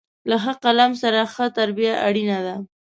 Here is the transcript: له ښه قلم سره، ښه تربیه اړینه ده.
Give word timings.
له 0.29 0.37
ښه 0.43 0.53
قلم 0.63 0.91
سره، 1.01 1.19
ښه 1.33 1.45
تربیه 1.57 1.93
اړینه 2.07 2.37
ده. 2.45 2.55